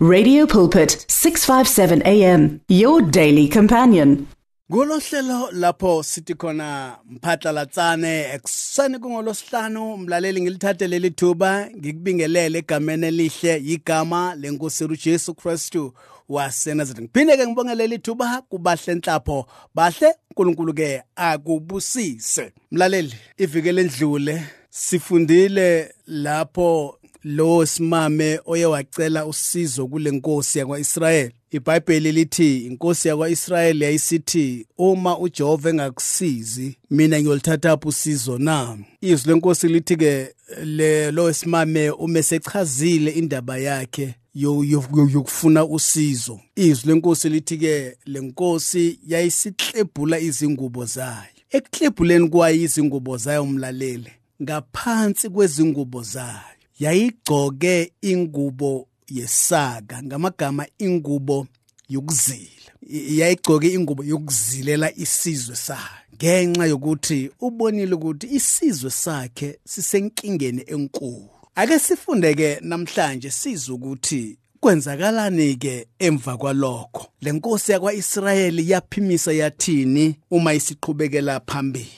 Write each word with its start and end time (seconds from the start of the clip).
Radio 0.00 0.46
Pulpit 0.46 1.04
657 1.08 2.02
AM 2.06 2.60
your 2.68 3.02
daily 3.02 3.48
companion. 3.48 4.28
Kulohlelo 4.70 5.50
lapho 5.52 6.02
sithi 6.02 6.34
khona 6.34 6.98
mphatla 7.10 7.52
latsane 7.52 8.20
ekuseni 8.34 8.98
kungolosihlanu 8.98 9.94
umlaleli 9.94 10.40
ngilithathe 10.40 10.86
leli 10.86 11.10
thuba 11.10 11.70
ngikubingelele 11.76 12.58
egameni 12.58 13.06
elihle 13.06 13.56
igama 13.56 14.34
lenkosi 14.34 14.84
uJesu 14.84 15.34
Kristu 15.34 15.92
waseNazaretha. 16.28 17.02
Ngiphinde 17.02 17.36
ke 17.36 17.46
ngibonge 17.46 17.74
leli 17.74 17.98
thuba 17.98 18.42
kubahle 18.48 18.92
enhlapho 18.92 19.46
bahle 19.74 20.14
uNkulunkulu 20.30 20.74
ke 20.74 21.02
akubusise. 21.16 22.52
Mlaleli 22.70 23.14
ivikele 23.38 23.80
endlule 23.80 24.42
sifundile 24.70 25.94
lapho 26.06 26.97
lo 27.24 27.66
simame 27.66 28.40
oye 28.44 28.66
wacela 28.66 29.26
usizo 29.26 29.86
kule 29.86 30.10
nkosi 30.10 30.58
yakwaIsrayeli. 30.58 31.34
iBhayibheli 31.50 32.12
lithi 32.12 32.58
inkosi 32.58 33.08
yakwaIsrayeli 33.08 33.84
yayisithi 33.84 34.66
uma 34.78 35.18
uJehova 35.18 35.70
engakusizi 35.70 36.76
mina 36.90 37.20
ngiyolithatha 37.20 37.72
apho 37.72 37.88
usizo 37.88 38.38
nami 38.38 38.84
izwi 39.00 39.32
lenkosi 39.32 39.68
lithi 39.68 39.96
ke 39.96 40.34
le 40.64 41.10
lo 41.10 41.32
simame 41.32 41.90
uma 41.90 42.22
sechazile 42.22 43.10
indaba 43.10 43.58
yakhe 43.58 44.14
yokufuna 44.34 45.64
usizo. 45.64 46.40
Izwi 46.56 46.92
lenkosi 46.92 47.28
lithi 47.28 47.58
ke 47.58 47.96
lenkosi 48.06 49.00
yayisiklebhula 49.06 50.18
izingubo 50.18 50.84
zayo. 50.84 51.34
Ekuklebhuleni 51.50 52.28
kwayo 52.28 52.62
izingubo 52.62 53.16
zayo 53.16 53.42
umlaleli 53.42 54.12
ngaphansi 54.42 55.28
kwezingubo 55.28 56.02
zayo 56.02 56.57
yayigcoke 56.78 57.92
ingubo 58.02 58.88
yesaka 59.08 60.02
ngamagama 60.02 60.66
ingubo 60.78 61.46
yokuzila. 61.88 62.72
Yayigcoke 62.90 63.68
ingubo 63.68 64.04
yokuzilela 64.04 64.96
isizwe 64.96 65.56
sakhe. 65.56 66.04
Ngenxa 66.16 66.66
yokuthi 66.66 67.30
ubonile 67.40 67.94
ukuthi 67.94 68.26
isizwe 68.26 68.90
sakhe 68.90 69.58
sisenkingeni 69.64 70.64
enkulu. 70.66 71.28
Ake 71.54 71.78
sifundeke 71.78 72.58
namhlanje 72.60 73.30
sizwe 73.30 73.74
ukuthi 73.74 74.38
kwenzakalani 74.60 75.56
ke 75.56 75.86
emva 75.98 76.36
kwalokho? 76.36 77.06
Lenkosi 77.20 77.72
yakwaIsrayeli 77.72 78.70
yaphimisa 78.70 79.32
yathini 79.32 80.16
uma 80.30 80.54
isiqhubekela 80.54 81.40
phambili? 81.40 81.88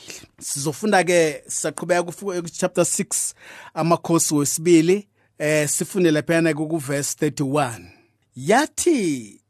Sizofunda 0.40 1.04
ke 1.04 1.42
saqhubeka 1.46 2.02
ku 2.02 2.50
chapter 2.52 2.84
6 2.84 3.34
amakhosi 3.74 4.34
wesibili 4.34 5.08
eh 5.38 5.68
sifunde 5.68 6.10
laphana 6.10 6.54
ku 6.54 6.78
verse 6.78 7.16
31 7.26 7.80
yathi 8.36 9.40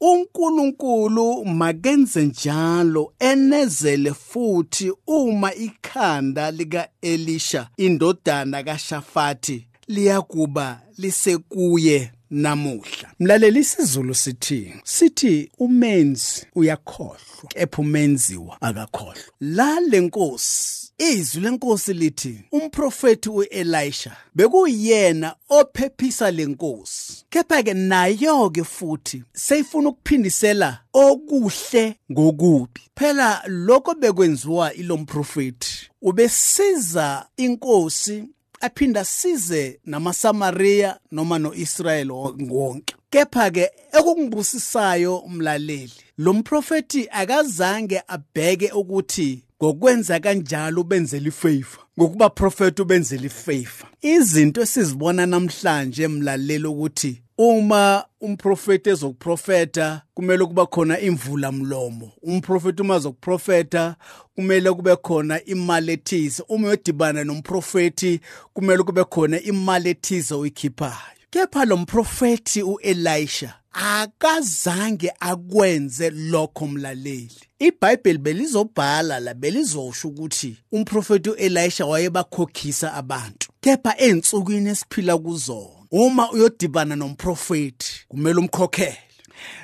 uNkulunkulu 0.00 1.44
makenze 1.44 2.24
njalo 2.24 3.12
enezele 3.18 4.14
futhi 4.14 4.92
uma 5.06 5.54
ikhanda 5.54 6.50
lika 6.50 6.88
Elisha 7.02 7.68
indodana 7.76 8.62
kaShafati 8.62 9.66
liyakuba 9.88 10.80
lisekuye. 10.98 12.12
Namuhla. 12.34 13.08
Mlaleli 13.20 13.60
isizulu 13.60 14.14
sithi 14.14 14.74
sithi 14.84 15.50
umenzi 15.58 16.46
uyakhohlwa 16.54 17.48
kepha 17.48 17.82
umenziwa 17.82 18.56
akakhohlwa. 18.60 19.32
La 19.40 19.80
lenkosi 19.80 20.92
izwi 20.98 21.42
lenkosi 21.42 21.92
lithi 21.92 22.40
umprofeti 22.52 23.28
uElisha 23.28 24.16
bekuyena 24.34 25.34
ophephisa 25.48 26.30
lenkosi 26.30 27.24
kepha 27.30 27.62
ke 27.62 27.74
nayo 27.74 28.50
ke 28.50 28.64
futhi 28.64 29.22
seyifuna 29.32 29.88
ukuphindisela 29.88 30.78
okuhle 30.92 31.94
ngokubi. 32.12 32.80
Phela 32.94 33.42
lokho 33.46 33.94
bekwenziwa 33.94 34.74
ilomprofeti 34.74 35.90
ubesiza 36.02 37.26
inkosi 37.36 38.24
aphinda 38.64 39.04
size 39.04 39.80
namaSamaria 39.84 40.98
noma 41.12 41.38
noIsrael 41.38 42.10
wonke. 42.10 42.94
Kepha 43.14 43.50
ke 43.50 43.70
ekukungibusisayo 43.92 45.16
umlaleli 45.16 45.92
lo 46.18 46.32
mprofeti 46.32 47.08
akazange 47.10 48.02
abheke 48.08 48.72
ukuthi 48.72 49.42
ngokwenza 49.62 50.20
kanjalo 50.20 50.80
ubenzela 50.80 51.28
ifavor 51.28 51.84
ngokuba 51.98 52.30
prophet 52.30 52.80
ubenzela 52.80 53.26
ifavor. 53.26 53.88
Izinto 54.02 54.62
esizibona 54.62 55.26
namhlanje 55.26 56.02
emlaleli 56.02 56.66
ukuthi 56.66 57.22
uma 57.38 58.04
umprofeti 58.20 58.90
ezokuprofeta 58.90 60.02
kumele 60.14 60.44
kuba 60.44 60.66
khona 60.66 61.00
imvula 61.00 61.52
mlomo 61.52 62.12
umprofeti 62.22 62.82
uma 62.82 62.96
ezokuprofeta 62.96 63.96
kumele 64.34 64.72
kube 64.72 64.96
khona 64.96 65.44
imali 65.44 65.92
ethize. 65.92 66.42
Uma 66.48 66.68
uyodibana 66.68 67.24
nomprofeti 67.24 68.20
kumele 68.54 68.82
kube 68.82 69.04
khona 69.04 69.40
imali 69.40 69.90
ethize 69.90 70.34
oyikhiphayo. 70.34 71.13
Kepha 71.34 71.64
lo 71.64 71.76
mprofeti 71.76 72.62
uElisha 72.62 73.54
akazange 73.72 75.12
akwenze 75.20 76.10
lokho 76.10 76.66
mlaleli. 76.66 77.40
iBhayibheli 77.58 78.18
belizobhala 78.18 79.20
la 79.20 79.34
belizosho 79.34 80.08
ukuthi 80.08 80.56
umprofeti 80.72 81.30
uElisha 81.30 81.86
wayebakhokhisa 81.86 82.94
abantu. 82.94 83.48
Kepha 83.60 83.98
ensukwini 83.98 84.70
esiphila 84.70 85.18
kuzona 85.18 85.86
uma 85.90 86.32
uyodibana 86.32 86.96
nomprofeti 86.96 88.04
kumele 88.08 88.38
umkhokhele. 88.38 88.98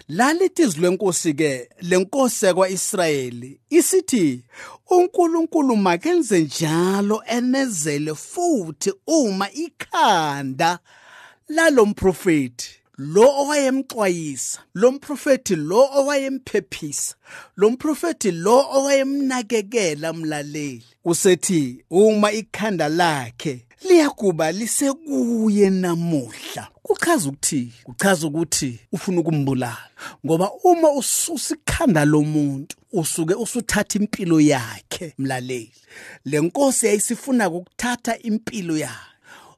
Lalithi 0.09 0.63
izwi 0.63 0.83
lenkosi 0.83 1.35
ke 1.35 1.69
lenkosi 1.81 2.47
yakwaIsrayeli 2.47 3.61
isithi 3.71 4.45
uNkulunkulu 4.91 5.77
makenze 5.77 6.41
njalo 6.41 7.23
enezele 7.27 8.15
futhi 8.15 8.93
uma 9.07 9.51
ikhanda 9.53 10.79
lalomprofeti 11.51 12.71
lo 12.99 13.23
owayemxwayisa 13.23 14.59
lo 14.75 14.93
mprofeti 14.93 15.57
lo 15.57 15.91
owayemphephisa 15.93 17.15
lo 17.57 17.71
mprofeti 17.71 18.31
lo 18.31 18.67
owayemnakekela 18.73 20.13
mlaleli. 20.13 20.85
Usethi 21.05 21.85
uma 21.91 22.33
ikhanda 22.33 22.89
lakhe 22.89 23.67
liyakuba 23.89 24.53
lisekuye 24.53 25.71
namuhla. 25.71 26.69
Kuchaza 26.83 27.29
ukuthi 27.29 27.73
kuchaza 27.85 28.27
ukuthi 28.27 28.81
ufuna 28.93 29.21
ukumbulala 29.21 29.91
ngoba 30.27 30.51
uma 30.65 30.93
ususa 30.93 31.55
ikhanda 31.55 32.05
lomuntu 32.05 32.77
usuke 32.93 33.35
usuthatha 33.35 33.99
impilo 33.99 34.41
yakhe 34.41 35.15
mlaleli. 35.19 35.73
Lenkosi 36.25 36.87
yayisifuna 36.87 37.49
ukuthatha 37.51 38.19
impilo 38.19 38.79
yakhe. 38.79 39.10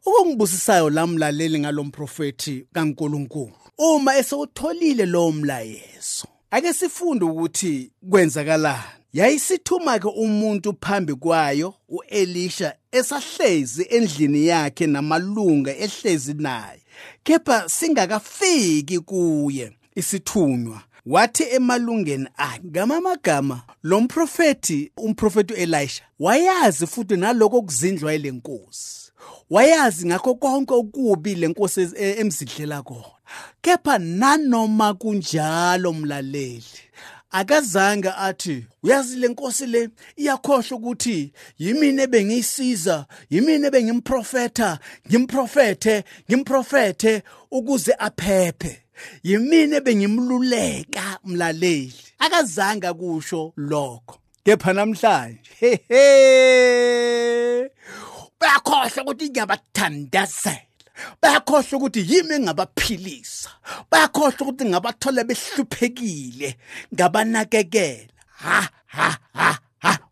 Okungibusisayo 0.07 0.91
lamlaleli 0.91 1.59
ngalomprofeti 1.61 2.67
kaNkuluNkulu. 2.73 3.53
Uma 3.79 4.17
esewutholile 4.17 5.07
lo 5.07 5.33
mlayezo 5.33 6.27
ake 6.51 6.73
sifunde 6.73 7.25
ukuthi 7.25 7.91
kwenzakalani. 8.11 8.83
Yayisithuma 9.13 9.99
ke 9.99 10.09
umuntu 10.09 10.75
phambi 10.81 11.15
kwayo 11.15 11.75
uElisha 11.89 12.75
esahlezi 12.93 13.87
endlini 13.91 14.47
yakhe 14.47 14.87
namalunga 14.87 15.77
ehlezi 15.77 16.35
naye 16.35 16.83
kepha 17.23 17.69
singakafiki 17.69 19.01
kuye 19.01 19.73
isithunywa. 19.95 20.83
Wathi 21.07 21.43
emalungeni 21.43 22.29
akhe 22.37 22.61
ngamamagama 22.67 23.63
lo 23.83 24.01
mprofeti 24.01 24.93
umprofeti 24.97 25.55
uElisha 25.55 26.03
wayazi 26.19 26.87
futhi 26.87 27.17
naloko 27.17 27.57
okuzindlwa 27.57 28.13
yilenkosi 28.13 29.03
wayazi 29.53 30.07
ngakho 30.07 30.35
konke 30.35 30.75
okubi 30.75 31.35
lenkosi 31.35 31.89
emzidlela 31.97 32.83
kona. 32.83 33.13
Kepha 33.63 33.99
nanoma 33.99 34.95
kunjalo 34.95 35.93
mlaleli 35.93 36.65
akazange 37.31 38.09
athi 38.09 38.67
uyazi 38.83 39.17
lenkosi 39.17 39.67
le 39.67 39.89
iyakhohlwa 40.17 40.79
ukuthi 40.79 41.33
yimina 41.59 42.03
ebengiyisiza 42.03 43.07
yimina 43.31 43.67
ebengimprofeta 43.69 44.79
ngimprofethe 45.09 46.05
ngimprofethe 46.29 47.23
ukuze 47.51 47.93
aphephe. 47.99 48.83
Yimina 49.23 49.77
ebengimluleka 49.77 51.19
mlaleli. 51.25 51.95
Akazange 52.19 52.87
akusho 52.87 53.53
lokho. 53.57 54.19
Kepha 54.45 54.73
namhlanje 54.73 55.41
hehe 55.61 56.03
bayakhohlwa 58.43 59.03
ukuthi 59.03 59.31
ngiyabathandazela 59.31 60.73
bayakhohlwa 61.23 61.79
ukuthi 61.79 62.01
yimi 62.11 62.35
engabaphilisa. 62.35 63.51
Bayakhohlwa 63.91 64.41
ukuthi 64.43 64.65
ngabathola 64.65 65.23
behluphekile 65.25 66.51
ngabanakekela. 66.95 68.13
Ha 68.43 68.69
ha 68.87 69.09
ha 69.09 69.19
ha. 69.35 69.52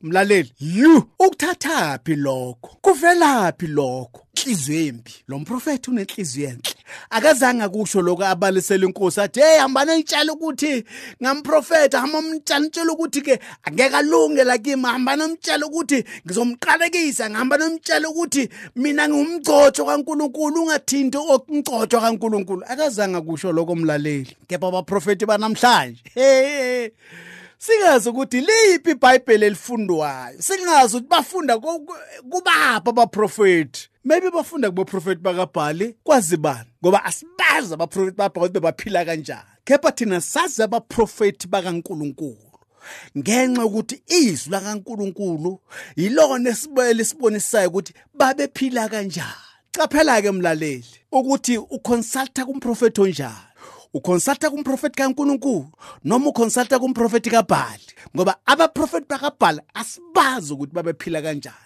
Mlaleli 0.03 0.53
yu 0.61 1.03
ukuthathaphi 1.19 2.17
lokho? 2.17 2.77
Kuvelaphi 2.81 3.67
lokho? 3.67 4.27
Inhliziyo 4.37 4.87
embi. 4.87 5.15
Lo 5.29 5.39
mprofeti 5.39 5.91
unenhliziyo 5.91 6.49
enhle. 6.49 6.75
Akazange 7.11 7.63
akusho 7.63 8.03
lokho 8.03 8.25
abalisela 8.25 8.87
inkosi 8.87 9.21
athi 9.21 9.41
hey 9.41 9.59
hambana 9.59 9.97
nitshela 9.97 10.33
ukuthi 10.33 10.85
ngamprofeta 11.23 12.01
hamba 12.01 12.23
mtshela 12.23 12.61
nitshela 12.61 12.93
ukuthi 12.93 13.21
ke 13.21 13.39
angeke 13.63 13.97
alunge 13.97 14.45
lakimi 14.45 14.83
hambana 14.85 15.29
mtshela 15.29 15.67
ukuthi 15.67 16.05
ngizomqalekisa 16.27 17.31
ngihamba 17.31 17.57
nomtshela 17.57 18.09
ukuthi 18.09 18.49
mina 18.77 19.09
ngumgcotsho 19.09 19.85
kaNkuluNkulu 19.85 20.63
ungathinti 20.63 21.19
okungcotshwa 21.19 22.01
kaNkuluNkulu. 22.01 22.65
Akazange 22.69 23.17
akusho 23.17 23.53
lokho 23.53 23.75
mlaleli. 23.75 24.37
Kepha 24.49 24.69
abaprofeti 24.69 25.27
banamhlanje 25.27 26.01
hey. 26.15 26.91
Singazi 27.61 28.09
ukuthi 28.09 28.41
liphi 28.41 28.91
iBhayibheli 28.91 29.47
elifundwayo. 29.47 30.43
Singazi 30.43 30.97
ukuthi 30.97 31.09
bafunda 31.09 31.59
kubapha 31.59 32.83
abaprofeti 32.87 33.91
maybe 34.05 34.31
bafunda 34.31 34.69
kubo 34.71 34.85
prophet 34.85 35.19
bakaBhali 35.19 35.97
kwazi 36.05 36.37
bani? 36.37 36.71
Ngoba 36.83 37.05
asibazi 37.05 37.75
abaprofeti 37.75 38.17
babha 38.17 38.41
ukuthi 38.41 38.53
bebaphila 38.53 39.05
kanjani. 39.05 39.51
Kepha 39.65 39.93
thina 39.93 40.21
sazi 40.21 40.63
abaprofeti 40.63 41.49
bakaNkuluNkulu. 41.49 42.51
Ngenxa 43.19 43.65
ukuthi 43.65 44.03
izwi 44.07 44.53
lakaNkuluNkulu 44.53 45.61
yilona 45.97 46.51
esibele 46.51 47.05
sibonisayo 47.05 47.69
ukuthi 47.69 47.93
babephila 48.15 48.89
kanjani. 48.89 49.51
Caphela 49.73 50.23
ke 50.23 50.31
mlaleli 50.31 50.85
ukuthi 51.13 51.59
uconsulta 51.59 52.45
kumprofeti 52.45 53.01
onjani. 53.01 53.50
Uconsulta 53.95 54.51
kumprofeti 54.51 54.97
kaNkuluNkulu 54.97 55.69
noma 56.05 56.31
uconsulta 56.31 56.79
kumprofeti 56.79 57.31
kaBhali 57.31 57.83
ngoba 58.17 58.37
abaprofeti 58.47 59.07
bakaBhali 59.09 59.61
asibazi 59.75 60.53
ukuthi 60.53 60.75
babephila 60.75 61.23
kanjani. 61.23 61.57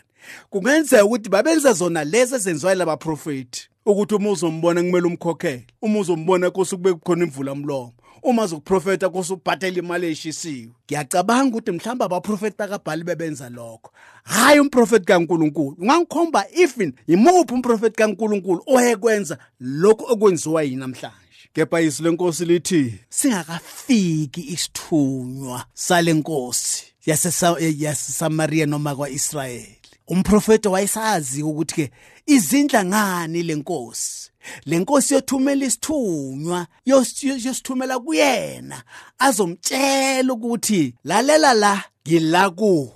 Kungenzeka 0.50 1.04
ukuthi 1.04 1.28
babenza 1.28 1.72
zona 1.72 2.04
lezi 2.04 2.34
ezenziwayo 2.34 2.78
laba 2.78 2.96
profeti 2.96 3.68
ukuthi 3.86 4.14
uma 4.14 4.30
uzombona 4.30 4.82
kumele 4.82 5.06
umkhokhele 5.06 5.66
uma 5.82 5.98
uzombona 5.98 6.50
kose 6.50 6.76
kube 6.76 6.92
kukhona 6.92 7.24
imvula 7.24 7.54
mlomo 7.54 7.92
uma 8.22 8.46
zokuprofeta 8.46 9.08
kose 9.10 9.32
ubhathele 9.32 9.78
imali 9.78 10.06
eshisiwe 10.06 10.72
ngiyacabanga 10.86 11.56
ukuthi 11.56 11.70
mhlawumbe 11.72 12.04
abaprofeti 12.04 12.56
bakabhali 12.58 13.04
bebenza 13.04 13.50
lokho. 13.50 13.90
Hayi 14.24 14.60
umprofeti 14.60 15.04
kaNkuluNkulu 15.04 15.76
ungangikhomba 15.78 16.46
even 16.54 16.92
imuphi 17.06 17.54
umprofeti 17.54 17.96
kaNkuluNkulu 17.96 18.62
oyekwenza 18.66 19.38
lokho 19.60 20.12
okwenziwa 20.12 20.62
yini 20.62 20.76
namhlanje 20.76 21.23
kepha 21.52 21.80
izwi 21.80 22.04
lenkosi 22.04 22.44
lithi 22.44 22.94
singakafiki 23.08 24.40
isithunywa 24.40 25.66
sale 25.74 26.12
nkosi 26.12 26.84
yaseSamaria 27.06 28.66
noma 28.66 28.96
kwaIsrayeli. 28.96 29.78
Umprofeti 30.06 30.68
wayesazi 30.68 31.42
ukuthi 31.42 31.74
ke 31.74 31.90
izindla 32.26 32.84
ngani 32.84 33.42
lenkosi 33.42 34.30
lenkosi 34.66 35.14
yothumela 35.14 35.66
isithunywa 35.66 36.66
yosithumela 36.84 37.98
kuyena 37.98 38.82
azomtshela 39.18 40.32
ukuthi 40.32 40.94
lalela 41.04 41.54
la 41.54 41.84
ngila 42.08 42.50
kuwe. 42.50 42.90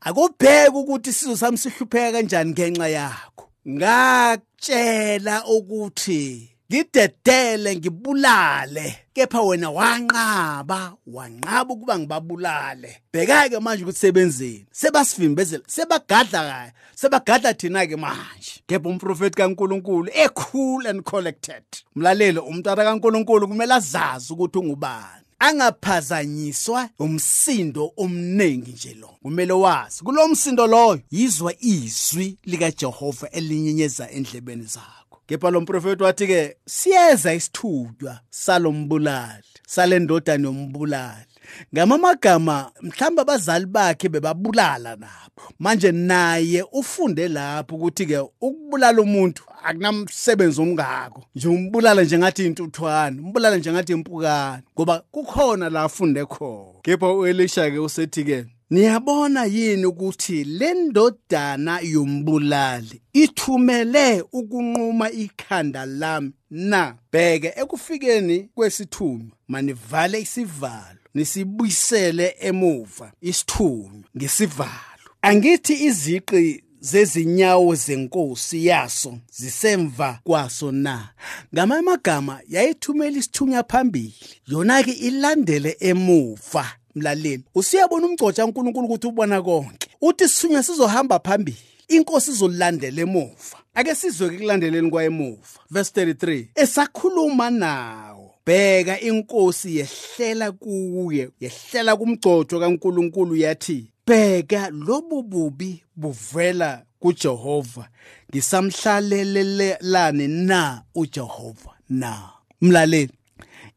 Akubheke 0.00 0.68
ukuthi 0.68 1.10
isizwe 1.10 1.36
sami 1.36 1.58
sihlupheka 1.58 2.12
kanjani 2.12 2.50
ngenxa 2.50 2.88
yakho 2.88 3.50
ngakutshela 3.68 5.46
ukuthi 5.46 6.51
ngidedele 6.72 7.76
ngibulale 7.76 8.96
kepha 9.12 9.42
wena 9.42 9.70
wanqaba 9.70 10.94
wanqaba 11.06 11.74
ukuba 11.74 11.98
ngibabulale. 11.98 12.96
Bheka-ke 13.12 13.60
manje 13.60 13.82
ukuthi 13.84 13.98
sebenzeni 13.98 14.66
sebasivimbezela 14.72 15.64
sebagadla 15.66 16.40
kaye 16.48 16.72
sebagadla 16.94 17.54
thina-ke 17.54 17.96
manje. 17.96 18.62
Kepha 18.66 18.88
umprofeti 18.88 19.36
kankulunkulu 19.36 20.08
ecool 20.14 20.86
and 20.86 21.02
collected. 21.04 21.64
Mlaleli 21.94 22.38
umntwana 22.38 22.84
kankulunkulu 22.84 23.48
kumele 23.48 23.74
azazi 23.74 24.32
ukuthi 24.32 24.58
ungubani. 24.58 25.22
Angaphazanyiswa 25.38 26.88
umsindo 26.98 27.92
omningi 27.96 28.72
nje 28.72 28.94
lo. 28.94 29.10
Kumele 29.22 29.52
wazi 29.52 30.04
kulo 30.04 30.28
msindo 30.28 30.66
loyo 30.66 31.00
yizwa 31.10 31.54
izwi 31.60 32.38
likaJehova 32.44 33.30
elinyenyeza 33.30 34.10
endlebeni 34.10 34.62
zakho. 34.62 35.11
Kepha 35.26 35.50
lo 35.50 35.60
mprofeti 35.60 36.02
wathi-ke 36.02 36.56
siyeza 36.66 37.34
isithunywa 37.34 38.20
salombulali 38.30 39.52
sale 39.66 39.98
ndodana 39.98 40.48
yombulali. 40.48 41.26
Ngamamagama 41.74 42.70
mhlawumbe 42.82 43.22
abazali 43.22 43.66
bakhe 43.66 44.08
bebabulala 44.08 44.96
nabo. 44.96 45.42
Manje 45.58 45.92
naye 45.92 46.64
ufunde 46.72 47.28
lapho 47.28 47.76
ukuthi-ke 47.76 48.18
ukubulala 48.18 49.02
umuntu 49.02 49.42
akunamsebenzi 49.64 50.60
omngako. 50.60 51.24
Nje 51.34 51.48
umbulala 51.48 52.02
njengathi 52.02 52.46
intuthwane 52.46 53.20
umbulala 53.20 53.56
njengathi 53.56 53.92
impukane 53.92 54.62
ngoba 54.74 55.02
kukhona 55.12 55.70
la 55.70 55.82
afunde 55.82 56.24
khona. 56.24 56.80
Kepha 56.82 57.12
u-elisha-ke 57.12 57.78
usethi-ke 57.78 58.46
Niyabona 58.72 59.44
yini 59.44 59.86
ukuthi 59.86 60.44
le 60.44 60.74
ndodana 60.74 61.80
yombulali 61.80 63.02
ithumele 63.12 64.24
ukunquma 64.32 65.10
ikhanda 65.10 65.86
lami? 65.86 66.32
Na 66.50 66.96
bheke 67.12 67.52
ekufikeni 67.56 68.48
kwesithunywa. 68.54 69.36
Manivale 69.48 70.20
isivalo 70.20 70.98
nisibuyisele 71.14 72.36
emuva. 72.40 73.12
Isithunywa 73.20 74.04
ngesivalo. 74.16 75.08
Angithi 75.22 75.84
iziqi 75.84 76.64
zezinyawo 76.80 77.74
zenkosi 77.74 78.66
yaso 78.66 79.18
zisemva 79.32 80.20
kwaso 80.24 80.72
na? 80.72 81.08
Ngamamagama 81.54 82.40
yayithumela 82.48 83.18
isithunywa 83.18 83.62
phambili. 83.62 84.14
Yona 84.46 84.82
ke 84.82 84.92
ilandele 84.92 85.76
emuva. 85.80 86.66
Mlaleli 86.94 87.44
usiyabona 87.54 88.06
umgcotsha 88.06 88.44
uNkulunkulu 88.44 88.86
ukuthi 88.86 89.06
ubona 89.06 89.42
konke. 89.42 89.88
Uthi 90.00 90.28
sithunywa 90.28 90.62
sizohamba 90.62 91.18
phambili 91.18 91.58
inkosi 91.88 92.30
izolandela 92.30 93.02
emuva. 93.02 93.58
Ake 93.74 93.94
sizwe 93.94 94.30
kulandeleni 94.30 94.90
kwaemuva 94.90 95.58
verse 95.70 96.04
33 96.04 96.44
esakhuluma 96.54 97.50
nawo 97.50 98.34
bheka 98.46 99.00
inkosi 99.00 99.76
yehlela 99.76 100.52
kuye 100.52 101.30
yehlela 101.40 101.96
kumgcotsho 101.96 102.60
kaNkulunkulu 102.60 103.36
yathi 103.36 103.86
bheka 104.06 104.70
lobu 104.70 105.22
bubi 105.22 105.82
buvela 105.96 106.82
kuJehova. 107.00 107.88
Ngisamhlalelelane 108.30 110.28
na 110.28 110.82
uJehova 110.94 111.72
na? 111.88 112.30
Mlaleli 112.60 113.12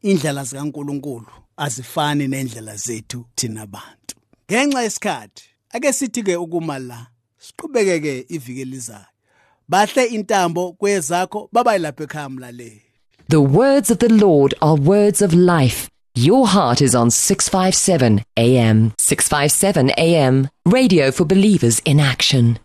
indlela 0.02 0.44
zikaNkulunkulu. 0.44 1.26
Azifani 1.56 2.28
nendlela 2.28 2.76
zethu 2.76 3.26
thina 3.34 3.66
bantu 3.66 4.16
ngenxa 4.50 4.82
yesikhathi 4.82 5.44
ake 5.74 5.92
sithi 5.92 6.22
ke 6.22 6.36
ukuma 6.36 6.78
la 6.78 7.06
siqhubeke 7.38 8.00
ke 8.00 8.26
iviki 8.28 8.60
elizayo 8.60 9.06
bahle 9.68 10.04
intambo 10.04 10.72
kwezakho 10.72 11.50
ekhaya 12.04 12.28
mlaleli 12.28 12.82
The 13.28 13.40
words 13.40 13.90
of 13.90 13.98
the 13.98 14.08
Lord 14.08 14.54
are 14.62 14.76
words 14.76 15.20
of 15.20 15.34
life. 15.34 15.90
Your 16.14 16.46
heart 16.46 16.80
is 16.80 16.94
on 16.94 17.10
657 17.10 18.22
AM. 18.36 18.92
657 18.98 19.90
AM. 19.98 20.48
Radio 20.64 21.10
for 21.10 21.24
believers 21.24 21.80
in 21.84 21.98
action. 21.98 22.60